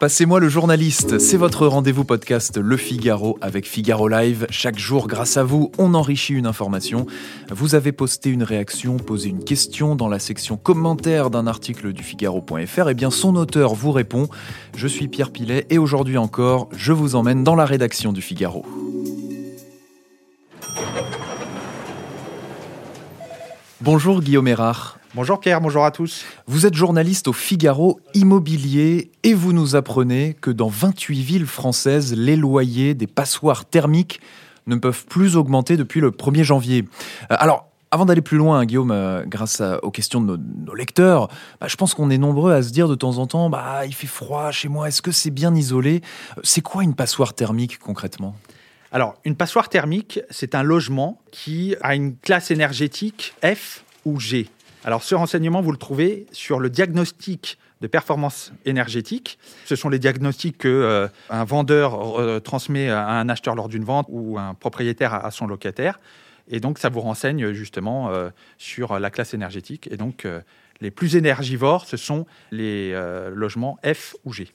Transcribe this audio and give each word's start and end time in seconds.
Passez-moi 0.00 0.40
le 0.40 0.48
journaliste, 0.48 1.18
c'est 1.18 1.36
votre 1.36 1.66
rendez-vous 1.66 2.04
podcast 2.04 2.56
Le 2.56 2.78
Figaro 2.78 3.36
avec 3.42 3.66
Figaro 3.66 4.08
Live. 4.08 4.46
Chaque 4.48 4.78
jour, 4.78 5.06
grâce 5.06 5.36
à 5.36 5.44
vous, 5.44 5.70
on 5.76 5.92
enrichit 5.92 6.32
une 6.32 6.46
information. 6.46 7.04
Vous 7.50 7.74
avez 7.74 7.92
posté 7.92 8.30
une 8.30 8.42
réaction, 8.42 8.96
posé 8.96 9.28
une 9.28 9.44
question 9.44 9.96
dans 9.96 10.08
la 10.08 10.18
section 10.18 10.56
commentaires 10.56 11.28
d'un 11.28 11.46
article 11.46 11.92
du 11.92 12.02
Figaro.fr. 12.02 12.88
Et 12.88 12.92
eh 12.92 12.94
bien, 12.94 13.10
son 13.10 13.36
auteur 13.36 13.74
vous 13.74 13.92
répond. 13.92 14.28
Je 14.74 14.88
suis 14.88 15.06
Pierre 15.06 15.32
Pilet 15.32 15.66
et 15.68 15.76
aujourd'hui 15.76 16.16
encore, 16.16 16.70
je 16.74 16.94
vous 16.94 17.14
emmène 17.14 17.44
dans 17.44 17.54
la 17.54 17.66
rédaction 17.66 18.14
du 18.14 18.22
Figaro. 18.22 18.64
Bonjour 23.82 24.20
Guillaume 24.20 24.46
Erard. 24.46 24.98
Bonjour 25.14 25.40
Pierre, 25.40 25.62
bonjour 25.62 25.86
à 25.86 25.90
tous. 25.90 26.26
Vous 26.46 26.66
êtes 26.66 26.74
journaliste 26.74 27.28
au 27.28 27.32
Figaro 27.32 27.98
Immobilier 28.12 29.10
et 29.22 29.32
vous 29.32 29.54
nous 29.54 29.74
apprenez 29.74 30.36
que 30.38 30.50
dans 30.50 30.68
28 30.68 31.22
villes 31.22 31.46
françaises, 31.46 32.14
les 32.14 32.36
loyers 32.36 32.92
des 32.92 33.06
passoires 33.06 33.64
thermiques 33.64 34.20
ne 34.66 34.76
peuvent 34.76 35.06
plus 35.06 35.34
augmenter 35.34 35.78
depuis 35.78 36.02
le 36.02 36.10
1er 36.10 36.42
janvier. 36.42 36.84
Euh, 37.30 37.36
alors, 37.38 37.68
avant 37.90 38.04
d'aller 38.04 38.20
plus 38.20 38.36
loin, 38.36 38.66
Guillaume, 38.66 38.90
euh, 38.90 39.24
grâce 39.26 39.62
aux 39.82 39.90
questions 39.90 40.20
de 40.20 40.36
nos, 40.36 40.74
lecteurs, 40.74 41.28
bah, 41.58 41.66
je 41.66 41.76
pense 41.76 41.94
qu'on 41.94 42.10
est 42.10 42.18
nombreux 42.18 42.52
à 42.52 42.62
se 42.62 42.72
dire 42.72 42.86
de 42.86 42.94
temps 42.94 43.16
en 43.16 43.26
temps, 43.26 43.48
bah, 43.48 43.86
il 43.86 43.94
fait 43.94 44.06
froid 44.06 44.50
chez 44.50 44.68
moi, 44.68 44.88
est-ce 44.88 45.00
que 45.00 45.10
c'est 45.10 45.30
bien 45.30 45.54
isolé? 45.54 46.02
C'est 46.42 46.60
quoi 46.60 46.84
une 46.84 46.94
passoire 46.94 47.32
thermique 47.32 47.78
concrètement? 47.78 48.36
Alors, 48.92 49.16
une 49.24 49.36
passoire 49.36 49.68
thermique, 49.68 50.20
c'est 50.30 50.56
un 50.56 50.64
logement 50.64 51.20
qui 51.30 51.76
a 51.80 51.94
une 51.94 52.16
classe 52.16 52.50
énergétique 52.50 53.34
F 53.44 53.84
ou 54.04 54.18
G. 54.18 54.48
Alors, 54.84 55.04
ce 55.04 55.14
renseignement, 55.14 55.60
vous 55.60 55.70
le 55.70 55.78
trouvez 55.78 56.26
sur 56.32 56.58
le 56.58 56.70
diagnostic 56.70 57.58
de 57.80 57.86
performance 57.86 58.52
énergétique. 58.64 59.38
Ce 59.64 59.76
sont 59.76 59.90
les 59.90 60.00
diagnostics 60.00 60.58
que 60.58 60.68
euh, 60.68 61.08
un 61.30 61.44
vendeur 61.44 62.18
euh, 62.18 62.40
transmet 62.40 62.90
à 62.90 63.10
un 63.10 63.28
acheteur 63.28 63.54
lors 63.54 63.68
d'une 63.68 63.84
vente 63.84 64.06
ou 64.08 64.38
un 64.38 64.54
propriétaire 64.54 65.14
à, 65.24 65.30
son 65.30 65.46
locataire. 65.46 66.00
Et 66.48 66.58
donc, 66.58 66.78
ça 66.78 66.88
vous 66.88 67.00
renseigne 67.00 67.52
justement 67.52 68.10
euh, 68.10 68.30
sur 68.58 68.98
la 68.98 69.10
classe 69.10 69.34
énergétique. 69.34 69.88
Et 69.92 69.96
donc, 69.96 70.26
les 70.80 70.90
plus 70.90 71.14
énergivores, 71.14 71.86
ce 71.86 71.96
sont 71.96 72.26
les 72.50 72.92
logements 73.32 73.78
F 73.84 74.16
ou 74.24 74.32
G. 74.32 74.48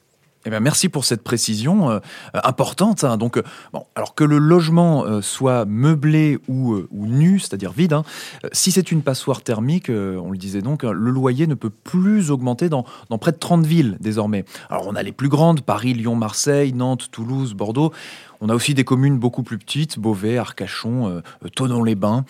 Eh 0.47 0.51
bien, 0.51 0.59
merci 0.59 0.89
pour 0.89 1.05
cette 1.05 1.23
précision 1.23 1.89
euh, 1.89 1.99
importante. 2.33 3.03
Hein. 3.03 3.17
Donc, 3.17 3.37
euh, 3.37 3.43
bon, 3.73 3.85
alors 3.95 4.13
que 4.13 4.23
le 4.23 4.37
logement 4.37 5.03
euh, 5.03 5.21
soit 5.21 5.65
meublé 5.65 6.37
ou, 6.47 6.83
nu, 6.91 7.39
c'est-à-dire 7.39 7.71
vide, 7.71 7.93
hein, 7.93 8.03
si 8.51 8.71
c'est 8.71 8.91
une 8.91 9.01
passoire 9.01 9.41
thermique, 9.41 9.89
on 9.89 10.31
le 10.31 10.37
disait 10.37 10.61
donc, 10.61 10.83
hein, 10.83 10.91
le 10.91 11.09
loyer 11.09 11.47
ne 11.47 11.55
peut 11.55 11.71
plus 11.71 12.29
augmenter 12.29 12.69
dans, 12.69 12.83
près 13.19 13.31
de 13.31 13.37
30 13.37 13.65
villes 13.65 13.97
désormais. 13.99 14.45
Alors, 14.69 14.85
on 14.87 14.95
a 14.95 15.01
les 15.01 15.11
plus 15.11 15.29
grandes, 15.29 15.61
Paris, 15.61 15.93
Lyon, 15.93 16.15
Marseille, 16.15 16.73
Nantes, 16.73 17.09
Toulouse, 17.11 17.55
Bordeaux. 17.55 17.91
On 18.39 18.49
a 18.49 18.53
aussi 18.53 18.75
des 18.75 18.83
communes 18.83 19.17
beaucoup 19.17 19.41
plus 19.41 19.57
petites, 19.57 19.97
Beauvais, 19.97 20.37
Arcachon, 20.37 21.23
Tonon-les-Bains. 21.55 22.25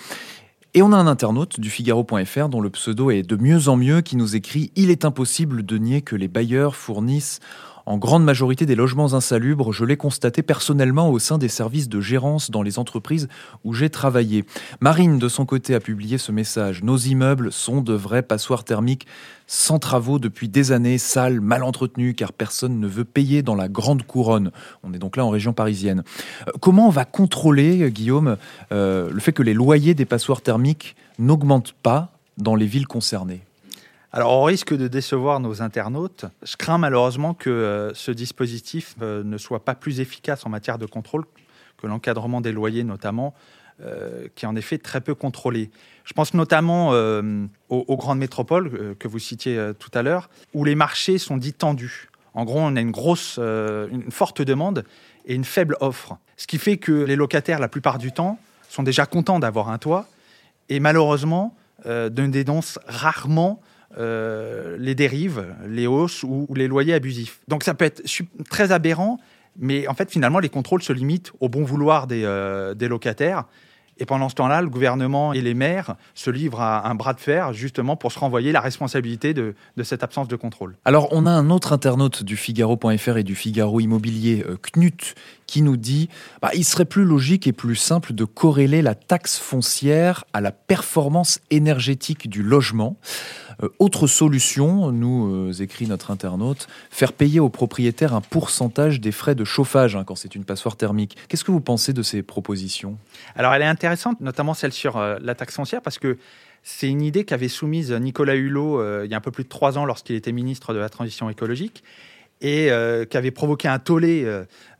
Et 0.73 0.81
on 0.81 0.91
a 0.91 0.97
un 0.97 1.07
internaute 1.07 1.59
du 1.59 1.69
Figaro.fr 1.69 2.49
dont 2.49 2.61
le 2.61 2.69
pseudo 2.69 3.09
est 3.09 3.23
de 3.23 3.35
mieux 3.35 3.67
en 3.69 3.77
mieux 3.77 4.01
qui 4.01 4.15
nous 4.15 4.35
écrit 4.35 4.71
Il 4.75 4.89
est 4.89 5.05
impossible 5.05 5.65
de 5.65 5.77
nier 5.77 6.01
que 6.01 6.15
les 6.15 6.27
bailleurs 6.27 6.75
fournissent 6.75 7.39
en 7.85 7.97
grande 7.97 8.23
majorité 8.23 8.65
des 8.65 8.75
logements 8.75 9.13
insalubres, 9.13 9.71
je 9.71 9.85
l'ai 9.85 9.97
constaté 9.97 10.41
personnellement 10.41 11.09
au 11.09 11.19
sein 11.19 11.37
des 11.37 11.47
services 11.47 11.87
de 11.87 12.01
gérance 12.01 12.49
dans 12.49 12.63
les 12.63 12.79
entreprises 12.79 13.27
où 13.63 13.73
j'ai 13.73 13.89
travaillé. 13.89 14.43
Marine, 14.79 15.19
de 15.19 15.27
son 15.27 15.45
côté, 15.45 15.75
a 15.75 15.79
publié 15.79 16.17
ce 16.17 16.31
message. 16.31 16.83
Nos 16.83 16.97
immeubles 16.97 17.51
sont 17.51 17.81
de 17.81 17.93
vrais 17.93 18.23
passoires 18.23 18.63
thermiques 18.63 19.05
sans 19.47 19.77
travaux 19.77 20.17
depuis 20.17 20.49
des 20.49 20.71
années, 20.71 20.97
sales, 20.97 21.39
mal 21.39 21.61
entretenus, 21.61 22.15
car 22.17 22.33
personne 22.33 22.79
ne 22.79 22.87
veut 22.87 23.05
payer 23.05 23.43
dans 23.43 23.55
la 23.55 23.67
grande 23.67 24.03
couronne. 24.03 24.51
On 24.83 24.93
est 24.93 24.97
donc 24.97 25.17
là 25.17 25.25
en 25.25 25.29
région 25.29 25.53
parisienne. 25.53 26.03
Euh, 26.47 26.51
comment 26.59 26.87
on 26.87 26.91
va 26.91 27.05
contrôler, 27.05 27.91
Guillaume, 27.91 28.37
euh, 28.71 29.11
le 29.11 29.19
fait 29.19 29.33
que 29.33 29.43
les 29.43 29.53
loyers 29.53 29.93
des 29.93 30.05
passoires 30.05 30.41
thermiques 30.41 30.95
n'augmentent 31.19 31.75
pas 31.83 32.11
dans 32.37 32.55
les 32.55 32.65
villes 32.65 32.87
concernées? 32.87 33.44
Alors, 34.15 34.31
au 34.31 34.43
risque 34.43 34.73
de 34.73 34.87
décevoir 34.87 35.41
nos 35.41 35.61
internautes, 35.61 36.23
je 36.41 36.55
crains 36.55 36.77
malheureusement 36.77 37.33
que 37.33 37.49
euh, 37.49 37.93
ce 37.93 38.11
dispositif 38.11 38.95
euh, 39.01 39.25
ne 39.25 39.37
soit 39.37 39.65
pas 39.65 39.75
plus 39.75 39.99
efficace 39.99 40.45
en 40.45 40.49
matière 40.49 40.77
de 40.77 40.85
contrôle 40.85 41.25
que 41.75 41.85
l'encadrement 41.85 42.39
des 42.39 42.53
loyers, 42.53 42.85
notamment, 42.85 43.33
euh, 43.81 44.29
qui 44.33 44.45
est 44.45 44.47
en 44.47 44.55
effet 44.55 44.77
très 44.77 45.01
peu 45.01 45.15
contrôlé. 45.15 45.69
Je 46.05 46.13
pense 46.13 46.33
notamment 46.33 46.91
aux, 46.91 47.97
grandes 47.97 48.19
métropoles 48.19 48.95
que 48.97 49.09
vous 49.09 49.19
citiez 49.19 49.71
tout 49.79 49.91
à 49.93 50.01
l'heure, 50.01 50.29
où 50.53 50.63
les 50.63 50.75
marchés 50.75 51.17
sont 51.17 51.35
dits 51.35 51.51
tendus. 51.51 52.07
En 52.35 52.45
gros, 52.45 52.59
on 52.61 52.77
a 52.77 52.79
une 52.79 52.91
grosse, 52.91 53.37
une 53.37 54.11
forte 54.11 54.41
demande 54.41 54.85
et 55.25 55.35
une 55.35 55.43
faible 55.43 55.75
offre. 55.81 56.17
Ce 56.37 56.47
qui 56.47 56.57
fait 56.57 56.77
que 56.77 56.93
les 56.93 57.17
locataires, 57.17 57.59
la 57.59 57.67
plupart 57.67 57.97
du 57.97 58.13
temps, 58.13 58.39
sont 58.69 58.83
déjà 58.83 59.05
contents 59.07 59.39
d'avoir 59.39 59.69
un 59.69 59.77
toit 59.77 60.07
et 60.69 60.79
malheureusement 60.79 61.53
ne 61.85 62.27
dénoncent 62.27 62.79
rarement 62.87 63.59
euh, 63.97 64.75
les 64.79 64.95
dérives, 64.95 65.45
les 65.67 65.87
hausses 65.87 66.23
ou, 66.23 66.47
les 66.55 66.67
loyers 66.67 66.93
abusifs. 66.93 67.39
Donc 67.47 67.63
ça 67.63 67.73
peut 67.73 67.85
être 67.85 68.03
très 68.49 68.71
aberrant, 68.71 69.19
mais 69.57 69.87
en 69.87 69.93
fait 69.93 70.11
finalement 70.11 70.39
les 70.39 70.49
contrôles 70.49 70.81
se 70.81 70.93
limitent 70.93 71.31
au 71.39 71.49
bon 71.49 71.63
vouloir 71.63 72.07
des, 72.07 72.23
euh, 72.25 72.73
des 72.73 72.87
locataires. 72.87 73.45
Et 73.97 74.05
pendant 74.05 74.27
ce 74.27 74.35
temps-là, 74.35 74.61
le 74.61 74.69
gouvernement 74.69 75.31
et 75.31 75.41
les 75.41 75.53
maires 75.53 75.95
se 76.15 76.29
livrent 76.29 76.61
à 76.61 76.89
un 76.89 76.95
bras 76.95 77.13
de 77.13 77.19
fer 77.19 77.53
justement 77.53 77.95
pour 77.95 78.11
se 78.11 78.19
renvoyer 78.19 78.51
la 78.51 78.59
responsabilité 78.59 79.33
de, 79.33 79.55
cette 79.83 80.03
absence 80.03 80.27
de 80.27 80.35
contrôle. 80.35 80.75
Alors 80.83 81.07
on 81.11 81.25
a 81.25 81.31
un 81.31 81.49
autre 81.49 81.71
internaute 81.71 82.23
du 82.23 82.35
Figaro.fr 82.35 83.17
et 83.17 83.23
du 83.23 83.35
Figaro 83.35 83.79
Immobilier, 83.79 84.43
euh, 84.47 84.57
Knut, 84.57 85.15
qui 85.47 85.61
nous 85.61 85.77
dit 85.77 86.09
bah, 86.41 86.51
il 86.53 86.65
serait 86.65 86.85
plus 86.85 87.05
logique 87.05 87.47
et 87.47 87.53
plus 87.53 87.75
simple 87.75 88.13
de 88.13 88.25
corréler 88.25 88.81
la 88.81 88.95
taxe 88.95 89.37
foncière 89.37 90.25
à 90.33 90.41
la 90.41 90.51
performance 90.51 91.39
énergétique 91.49 92.29
du 92.29 92.43
logement. 92.43 92.97
Euh, 93.63 93.69
autre 93.79 94.07
solution, 94.07 94.91
nous 94.91 95.49
euh, 95.49 95.53
écrit 95.53 95.87
notre 95.87 96.11
internaute, 96.11 96.67
faire 96.89 97.13
payer 97.13 97.39
aux 97.39 97.49
propriétaires 97.49 98.13
un 98.13 98.21
pourcentage 98.21 98.99
des 98.99 99.11
frais 99.11 99.35
de 99.35 99.43
chauffage 99.43 99.95
hein, 99.95 100.03
quand 100.05 100.15
c'est 100.15 100.35
une 100.35 100.45
passoire 100.45 100.75
thermique. 100.75 101.17
Qu'est-ce 101.27 101.43
que 101.43 101.51
vous 101.51 101.61
pensez 101.61 101.93
de 101.93 102.01
ces 102.01 102.23
propositions? 102.23 102.97
Alors 103.35 103.53
elle 103.53 103.61
est 103.61 103.67
intéressante, 103.67 104.19
notamment 104.21 104.53
celle 104.53 104.71
sur 104.71 104.97
euh, 104.97 105.17
la 105.21 105.35
taxe 105.35 105.55
foncière, 105.55 105.81
parce 105.81 105.99
que 105.99 106.17
c'est 106.63 106.89
une 106.89 107.01
idée 107.01 107.25
qu'avait 107.25 107.47
soumise 107.47 107.91
Nicolas 107.91 108.35
Hulot 108.35 109.03
il 109.03 109.11
y 109.11 109.13
a 109.13 109.17
un 109.17 109.21
peu 109.21 109.29
plus 109.29 109.43
de 109.43 109.49
trois 109.49 109.77
ans 109.77 109.85
lorsqu'il 109.85 110.15
était 110.15 110.31
ministre 110.31 110.73
de 110.73 110.79
la 110.79 110.89
Transition 110.89 111.29
écologique 111.29 111.83
et 112.41 112.71
qui 113.07 113.17
avait 113.17 113.29
provoqué 113.29 113.67
un 113.67 113.77
tollé 113.77 114.27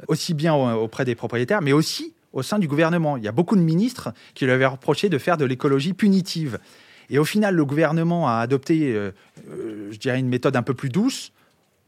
aussi 0.07 0.34
bien 0.34 0.56
auprès 0.56 1.06
des 1.06 1.13
propriétaires, 1.13 1.62
mais 1.62 1.74
aussi 1.74 2.16
au 2.34 2.42
sein 2.42 2.57
du 2.57 2.68
gouvernement. 2.68 3.18
Il 3.18 3.24
y 3.24 3.28
a 3.28 3.31
beaucoup 3.31 3.56
de 3.56 3.62
ministres 3.62 4.13
qui 4.34 4.46
lui 4.46 4.52
avaient 4.52 4.66
reproché 4.66 5.09
de 5.09 5.18
faire 5.19 5.38
de 5.38 5.46
l'écologie 5.46 5.94
punitive. 5.94 6.59
Et 7.09 7.19
au 7.19 7.25
final, 7.25 7.55
le 7.55 7.66
gouvernement 7.66 8.27
a 8.27 8.38
adopté, 8.39 8.93
euh, 8.93 9.11
euh, 9.49 9.89
je 9.91 9.97
dirais, 9.97 10.19
une 10.19 10.27
méthode 10.27 10.55
un 10.55 10.63
peu 10.63 10.73
plus 10.73 10.89
douce. 10.89 11.31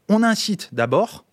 On 0.08 0.22
incite 0.22 0.70
d'abord, 0.72 1.24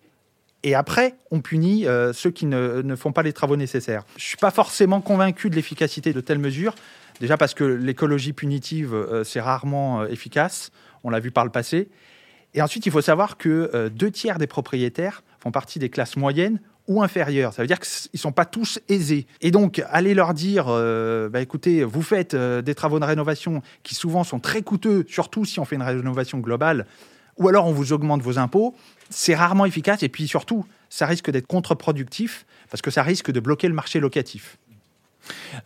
et 0.64 0.76
après, 0.76 1.16
on 1.32 1.42
punit 1.42 1.88
euh, 1.88 2.12
ceux 2.12 2.32
qui 2.32 2.46
ne, 2.46 2.96
font 2.96 3.12
pas 3.12 3.24
les 3.24 3.34
travaux 3.34 3.56
nécessaires. 3.56 4.04
Je 4.18 4.24
ne 4.24 4.28
suis 4.28 4.38
pas 4.38 4.52
forcément 4.52 5.02
convaincu 5.02 5.50
de 5.50 5.56
l'efficacité 5.56 6.14
de 6.14 6.22
telles 6.22 6.40
mesures. 6.40 6.76
Déjà 7.20 7.38
parce 7.38 7.54
que 7.54 7.64
l'écologie 7.64 8.34
punitive, 8.34 9.24
c'est 9.24 9.40
rarement 9.40 10.06
efficace. 10.06 10.72
On 11.06 11.10
l'a 11.10 11.22
vu 11.22 11.32
par 11.32 11.46
le 11.46 11.52
passé. 11.52 11.88
Et 12.54 12.62
ensuite, 12.62 12.86
il 12.86 12.92
faut 12.92 13.00
savoir 13.00 13.38
que 13.38 13.88
deux 13.88 14.12
tiers 14.12 14.38
des 14.38 14.48
propriétaires 14.48 15.24
font 15.40 15.52
partie 15.52 15.80
des 15.80 15.90
classes 15.90 16.18
moyennes 16.18 16.60
ou 16.88 17.02
inférieurs. 17.02 17.54
Ça 17.54 17.62
veut 17.62 17.68
dire 17.68 17.80
qu'ils 17.80 18.10
ne 18.14 18.20
sont 18.20 18.32
pas 18.32 18.46
tous 18.46 18.80
aisés. 18.90 19.28
Et 19.42 19.52
donc, 19.52 19.84
aller 19.90 20.14
leur 20.14 20.34
dire, 20.34 20.66
euh, 20.70 21.30
bah, 21.30 21.42
écoutez, 21.42 21.84
vous 21.84 22.02
faites 22.02 22.34
euh, 22.34 22.62
des 22.62 22.76
travaux 22.76 23.00
de 23.00 23.06
rénovation 23.06 23.62
qui 23.84 23.96
souvent 23.96 24.24
sont 24.24 24.40
très 24.40 24.62
coûteux, 24.62 25.06
surtout 25.08 25.46
si 25.46 25.60
on 25.60 25.66
fait 25.66 25.76
une 25.76 25.82
rénovation 25.82 26.40
globale, 26.40 26.86
ou 27.38 27.48
alors 27.50 27.68
on 27.68 27.72
vous 27.72 27.92
augmente 27.92 28.22
vos 28.22 28.38
impôts, 28.38 28.76
c'est 29.10 29.36
rarement 29.36 29.66
efficace. 29.66 30.04
Et 30.04 30.10
puis 30.10 30.28
surtout, 30.28 30.66
ça 30.90 31.06
risque 31.06 31.30
d'être 31.32 31.48
contre-productif 31.48 32.46
parce 32.70 32.82
que 32.82 32.92
ça 32.92 33.04
risque 33.04 33.32
de 33.32 33.40
bloquer 33.40 33.68
le 33.68 33.74
marché 33.74 34.00
locatif. 34.00 34.58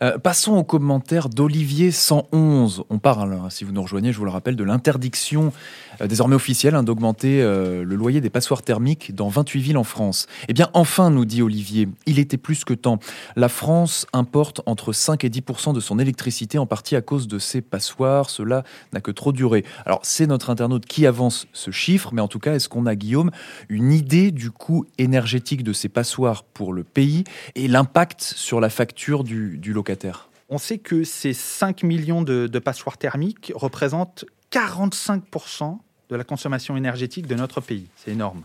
Euh, 0.02 0.18
passons 0.18 0.56
aux 0.56 0.64
commentaires 0.64 1.28
d'Olivier 1.28 1.90
111. 1.90 2.84
On 2.90 2.98
parle, 2.98 3.34
hein, 3.34 3.50
si 3.50 3.64
vous 3.64 3.72
nous 3.72 3.82
rejoignez, 3.82 4.12
je 4.12 4.18
vous 4.18 4.24
le 4.24 4.30
rappelle, 4.30 4.56
de 4.56 4.64
l'interdiction 4.64 5.52
euh, 6.00 6.06
désormais 6.06 6.36
officielle 6.36 6.74
hein, 6.74 6.82
d'augmenter 6.82 7.42
euh, 7.42 7.84
le 7.84 7.96
loyer 7.96 8.20
des 8.20 8.30
passoires 8.30 8.62
thermiques 8.62 9.14
dans 9.14 9.28
28 9.28 9.60
villes 9.60 9.76
en 9.76 9.84
France. 9.84 10.26
Eh 10.48 10.52
bien, 10.52 10.70
enfin, 10.74 11.10
nous 11.10 11.24
dit 11.24 11.42
Olivier, 11.42 11.88
il 12.06 12.18
était 12.18 12.36
plus 12.36 12.64
que 12.64 12.74
temps. 12.74 12.98
La 13.36 13.48
France 13.48 14.06
importe 14.12 14.62
entre 14.66 14.92
5 14.92 15.24
et 15.24 15.28
10% 15.28 15.74
de 15.74 15.80
son 15.80 15.98
électricité, 15.98 16.58
en 16.58 16.66
partie 16.66 16.96
à 16.96 17.02
cause 17.02 17.28
de 17.28 17.38
ces 17.38 17.60
passoires. 17.60 18.30
Cela 18.30 18.64
n'a 18.92 19.00
que 19.00 19.10
trop 19.10 19.32
duré. 19.32 19.64
Alors, 19.86 20.00
c'est 20.02 20.26
notre 20.26 20.50
internaute 20.50 20.86
qui 20.86 21.06
avance 21.06 21.46
ce 21.52 21.70
chiffre, 21.70 22.10
mais 22.12 22.22
en 22.22 22.28
tout 22.28 22.38
cas, 22.38 22.54
est-ce 22.54 22.68
qu'on 22.68 22.86
a, 22.86 22.94
Guillaume, 22.94 23.30
une 23.68 23.92
idée 23.92 24.30
du 24.30 24.50
coût 24.50 24.86
énergétique 24.98 25.62
de 25.62 25.72
ces 25.72 25.88
passoires 25.88 26.44
pour 26.44 26.72
le 26.72 26.84
pays 26.84 27.24
et 27.54 27.68
l'impact 27.68 28.22
sur 28.22 28.60
la 28.60 28.70
facture 28.70 29.24
du, 29.24 29.49
locataire? 29.72 30.28
On 30.48 30.58
sait 30.58 30.78
que 30.78 31.04
ces 31.04 31.32
5 31.32 31.82
millions 31.82 32.22
de, 32.22 32.58
passoires 32.58 32.98
thermiques 32.98 33.52
représentent 33.54 34.24
45% 34.52 35.78
de 36.08 36.16
la 36.16 36.24
consommation 36.24 36.76
énergétique 36.76 37.26
de 37.26 37.36
notre 37.36 37.60
pays. 37.60 37.86
C'est 37.96 38.10
énorme. 38.10 38.42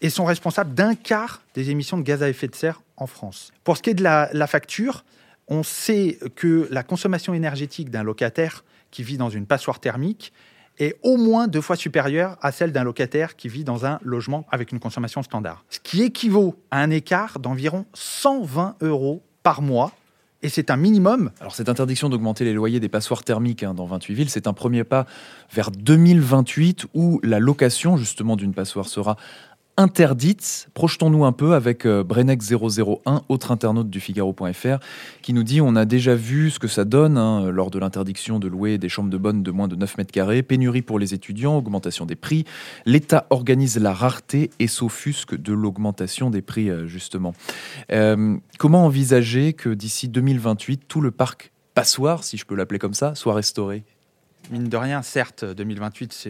Et 0.00 0.10
sont 0.10 0.24
responsables 0.24 0.74
d'un 0.74 0.94
quart 0.94 1.42
des 1.54 1.70
émissions 1.70 1.98
de 1.98 2.02
gaz 2.02 2.22
à 2.22 2.28
effet 2.28 2.48
de 2.48 2.54
serre 2.54 2.80
en 2.96 3.06
France. 3.06 3.52
Pour 3.64 3.76
ce 3.76 3.82
qui 3.82 3.90
est 3.90 3.94
de 3.94 4.02
la 4.02 4.46
facture, 4.46 5.04
on 5.48 5.62
sait 5.62 6.18
que 6.36 6.68
la 6.70 6.82
consommation 6.82 7.34
énergétique 7.34 7.90
d'un 7.90 8.02
locataire 8.02 8.64
qui 8.90 9.02
vit 9.02 9.16
dans 9.16 9.30
une 9.30 9.46
passoire 9.46 9.80
thermique 9.80 10.32
est 10.78 10.96
au 11.02 11.16
moins 11.16 11.48
deux 11.48 11.60
fois 11.60 11.76
supérieure 11.76 12.36
à 12.40 12.52
celle 12.52 12.72
d'un 12.72 12.84
locataire 12.84 13.36
qui 13.36 13.48
vit 13.48 13.64
dans 13.64 13.84
un 13.84 13.98
logement 14.02 14.46
avec 14.50 14.70
une 14.72 14.78
consommation 14.78 15.22
standard. 15.22 15.64
Ce 15.70 15.80
qui 15.80 16.02
équivaut 16.02 16.56
à 16.70 16.80
un 16.80 16.90
écart 16.90 17.40
d'environ 17.40 17.84
120 17.94 18.76
euros 18.82 19.22
par 19.42 19.60
mois 19.60 19.92
et 20.42 20.48
c'est 20.48 20.70
un 20.70 20.76
minimum. 20.76 21.30
Alors 21.40 21.54
cette 21.54 21.68
interdiction 21.68 22.08
d'augmenter 22.08 22.44
les 22.44 22.52
loyers 22.52 22.80
des 22.80 22.88
passoires 22.88 23.24
thermiques 23.24 23.62
hein, 23.62 23.74
dans 23.74 23.86
28 23.86 24.14
villes, 24.14 24.30
c'est 24.30 24.46
un 24.46 24.52
premier 24.52 24.84
pas 24.84 25.06
vers 25.52 25.70
2028 25.70 26.86
où 26.94 27.20
la 27.22 27.38
location 27.40 27.96
justement 27.96 28.36
d'une 28.36 28.54
passoire 28.54 28.88
sera 28.88 29.16
interdite. 29.78 30.68
Projetons-nous 30.74 31.24
un 31.24 31.32
peu 31.32 31.54
avec 31.54 31.86
euh, 31.86 32.02
Brennex001, 32.02 33.22
autre 33.28 33.52
internaute 33.52 33.88
du 33.88 34.00
Figaro.fr, 34.00 34.78
qui 35.22 35.32
nous 35.32 35.44
dit 35.44 35.60
on 35.60 35.76
a 35.76 35.84
déjà 35.84 36.16
vu 36.16 36.50
ce 36.50 36.58
que 36.58 36.66
ça 36.66 36.84
donne 36.84 37.16
hein, 37.16 37.50
lors 37.50 37.70
de 37.70 37.78
l'interdiction 37.78 38.40
de 38.40 38.48
louer 38.48 38.76
des 38.76 38.88
chambres 38.88 39.08
de 39.08 39.16
bonne 39.16 39.42
de 39.42 39.50
moins 39.52 39.68
de 39.68 39.76
9 39.76 39.98
mètres 39.98 40.12
carrés, 40.12 40.42
pénurie 40.42 40.82
pour 40.82 40.98
les 40.98 41.14
étudiants, 41.14 41.56
augmentation 41.56 42.06
des 42.06 42.16
prix. 42.16 42.44
L'État 42.86 43.26
organise 43.30 43.78
la 43.78 43.94
rareté 43.94 44.50
et 44.58 44.66
s'offusque 44.66 45.36
de 45.36 45.52
l'augmentation 45.52 46.28
des 46.28 46.42
prix, 46.42 46.70
euh, 46.70 46.88
justement. 46.88 47.32
Euh, 47.92 48.36
comment 48.58 48.84
envisager 48.84 49.52
que 49.52 49.70
d'ici 49.70 50.08
2028, 50.08 50.82
tout 50.88 51.00
le 51.00 51.12
parc 51.12 51.52
passoire, 51.74 52.24
si 52.24 52.36
je 52.36 52.44
peux 52.44 52.56
l'appeler 52.56 52.80
comme 52.80 52.94
ça, 52.94 53.14
soit 53.14 53.34
restauré? 53.34 53.84
Mine 54.50 54.68
de 54.68 54.76
rien, 54.76 55.02
certes, 55.02 55.44
2028, 55.44 56.28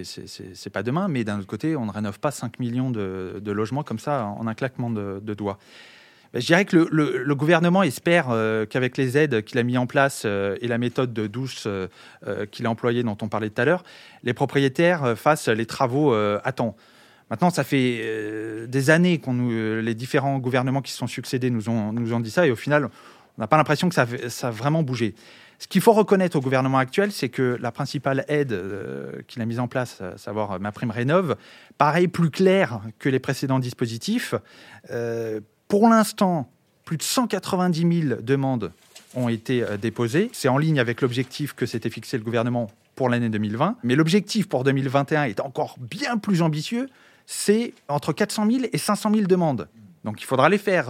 c'est 0.54 0.70
pas 0.70 0.82
demain, 0.82 1.08
mais 1.08 1.24
d'un 1.24 1.38
autre 1.38 1.46
côté, 1.46 1.76
on 1.76 1.86
ne 1.86 1.90
rénove 1.90 2.18
pas 2.20 2.30
5 2.30 2.58
millions 2.58 2.90
de, 2.90 3.50
logements 3.50 3.82
comme 3.82 3.98
ça 3.98 4.26
en 4.26 4.46
un 4.46 4.54
claquement 4.54 4.90
de, 4.90 5.34
doigts. 5.34 5.58
Ben, 6.32 6.40
je 6.40 6.46
dirais 6.46 6.64
que 6.64 6.76
le, 6.76 7.34
gouvernement 7.34 7.82
espère 7.82 8.26
euh, 8.30 8.66
qu'avec 8.66 8.96
les 8.96 9.16
aides 9.16 9.42
qu'il 9.42 9.58
a 9.58 9.62
mis 9.62 9.78
en 9.78 9.86
place 9.86 10.24
euh, 10.26 10.56
et 10.60 10.68
la 10.68 10.76
méthode 10.76 11.14
de 11.14 11.26
douce 11.26 11.64
euh, 11.66 11.88
qu'il 12.50 12.66
a 12.66 12.70
employée, 12.70 13.02
dont 13.02 13.16
on 13.22 13.28
parlait 13.28 13.48
tout 13.48 13.62
à 13.62 13.64
l'heure, 13.64 13.82
les 14.24 14.34
propriétaires 14.34 15.16
fassent 15.16 15.48
les 15.48 15.66
travaux 15.66 16.12
à 16.12 16.52
temps. 16.52 16.76
Maintenant, 17.30 17.50
ça 17.50 17.64
fait 17.64 18.66
des 18.66 18.90
années 18.90 19.18
que 19.18 19.80
les 19.80 19.94
différents 19.94 20.38
gouvernements 20.38 20.82
qui 20.82 20.92
se 20.92 20.98
sont 20.98 21.06
succédés 21.06 21.50
nous 21.50 21.68
ont, 21.68 21.92
nous 21.92 22.12
ont 22.12 22.20
dit 22.20 22.30
ça, 22.30 22.46
et 22.46 22.50
au 22.50 22.56
final, 22.56 22.88
on 23.36 23.40
n'a 23.40 23.46
pas 23.46 23.56
l'impression 23.56 23.88
que 23.88 23.94
ça, 23.94 24.06
ça 24.28 24.48
a 24.48 24.50
vraiment 24.50 24.82
bougé. 24.82 25.14
Ce 25.58 25.66
qu'il 25.66 25.80
faut 25.80 25.92
reconnaître 25.92 26.36
au 26.36 26.40
gouvernement 26.40 26.78
actuel, 26.78 27.10
c'est 27.10 27.28
que 27.28 27.58
la 27.60 27.72
principale 27.72 28.24
aide 28.28 28.52
euh, 28.52 29.22
qu'il 29.26 29.42
a 29.42 29.44
mise 29.44 29.58
en 29.58 29.66
place, 29.66 30.00
à 30.00 30.16
savoir 30.16 30.52
euh, 30.52 30.58
ma 30.60 30.70
prime 30.70 30.92
rénove, 30.92 31.36
paraît 31.78 32.06
plus 32.06 32.30
claire 32.30 32.80
que 33.00 33.08
les 33.08 33.18
précédents 33.18 33.58
dispositifs. 33.58 34.34
Euh, 34.90 35.40
pour 35.66 35.88
l'instant, 35.88 36.48
plus 36.84 36.96
de 36.96 37.02
190 37.02 38.02
000 38.08 38.20
demandes 38.22 38.72
ont 39.14 39.28
été 39.28 39.64
déposées. 39.80 40.30
C'est 40.32 40.48
en 40.48 40.58
ligne 40.58 40.78
avec 40.78 41.00
l'objectif 41.00 41.54
que 41.54 41.66
s'était 41.66 41.90
fixé 41.90 42.16
le 42.16 42.24
gouvernement 42.24 42.70
pour 42.94 43.08
l'année 43.08 43.28
2020. 43.28 43.78
Mais 43.82 43.96
l'objectif 43.96 44.48
pour 44.48 44.64
2021 44.64 45.24
est 45.24 45.40
encore 45.40 45.76
bien 45.78 46.18
plus 46.18 46.40
ambitieux. 46.40 46.88
C'est 47.26 47.74
entre 47.88 48.12
400 48.12 48.50
000 48.50 48.64
et 48.72 48.78
500 48.78 49.10
000 49.12 49.26
demandes. 49.26 49.68
Donc 50.04 50.22
il 50.22 50.24
faudra 50.24 50.48
les 50.48 50.58
faire, 50.58 50.88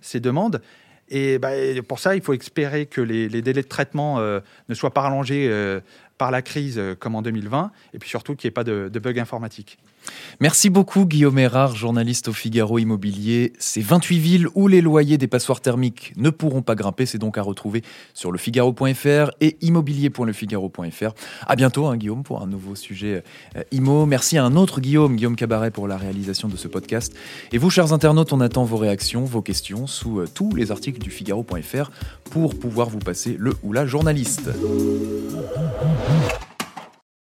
ces 0.00 0.20
demandes. 0.20 0.60
Et 1.08 1.38
bah, 1.38 1.50
pour 1.86 1.98
ça, 1.98 2.16
il 2.16 2.22
faut 2.22 2.32
espérer 2.32 2.86
que 2.86 3.00
les, 3.00 3.28
délais 3.28 3.62
de 3.62 3.68
traitement 3.68 4.18
euh, 4.18 4.40
ne 4.68 4.74
soient 4.74 4.92
pas 4.92 5.02
rallongés 5.02 5.48
euh, 5.50 5.80
par 6.18 6.30
la 6.30 6.42
crise 6.42 6.78
euh, 6.78 6.94
comme 6.94 7.14
en 7.14 7.22
2020, 7.22 7.70
et 7.92 7.98
puis 7.98 8.08
surtout 8.08 8.34
qu'il 8.36 8.48
n'y 8.48 8.50
ait 8.50 8.54
pas 8.54 8.64
de, 8.64 8.88
bugs 8.88 9.18
informatiques. 9.18 9.78
Merci 10.38 10.68
beaucoup 10.68 11.06
Guillaume 11.06 11.38
Erard, 11.38 11.74
journaliste 11.74 12.28
au 12.28 12.32
Figaro 12.32 12.78
Immobilier. 12.78 13.54
Ces 13.58 13.80
28 13.80 14.18
villes 14.18 14.48
où 14.54 14.68
les 14.68 14.82
loyers 14.82 15.16
des 15.16 15.26
passoires 15.26 15.60
thermiques 15.60 16.12
ne 16.16 16.30
pourront 16.30 16.60
pas 16.62 16.74
grimper, 16.74 17.06
c'est 17.06 17.18
donc 17.18 17.38
à 17.38 17.42
retrouver 17.42 17.82
sur 18.12 18.30
lefigaro.fr 18.30 19.30
et 19.40 19.56
immobilier.lefigaro.fr. 19.62 21.14
À 21.46 21.56
bientôt 21.56 21.86
hein, 21.86 21.96
Guillaume 21.96 22.22
pour 22.22 22.42
un 22.42 22.46
nouveau 22.46 22.74
sujet 22.74 23.22
euh, 23.56 23.62
IMO. 23.72 24.04
Merci 24.06 24.36
à 24.36 24.44
un 24.44 24.56
autre 24.56 24.80
Guillaume, 24.80 25.16
Guillaume 25.16 25.36
Cabaret 25.36 25.70
pour 25.70 25.88
la 25.88 25.96
réalisation 25.96 26.48
de 26.48 26.56
ce 26.56 26.68
podcast. 26.68 27.14
Et 27.52 27.58
vous 27.58 27.70
chers 27.70 27.92
internautes, 27.92 28.32
on 28.32 28.40
attend 28.40 28.64
vos 28.64 28.76
réactions, 28.76 29.24
vos 29.24 29.42
questions 29.42 29.86
sous 29.86 30.20
euh, 30.20 30.26
tous 30.32 30.54
les 30.54 30.70
articles 30.70 31.00
du 31.00 31.10
Figaro.fr 31.10 31.90
pour 32.30 32.58
pouvoir 32.58 32.90
vous 32.90 32.98
passer 32.98 33.36
le 33.38 33.54
ou 33.62 33.72
la 33.72 33.86
journaliste. 33.86 34.50
Mm-hmm. 36.04 36.43